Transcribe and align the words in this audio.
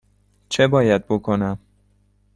چه 0.49 0.67
باید 0.67 1.05
بکنم؟ 1.07 1.59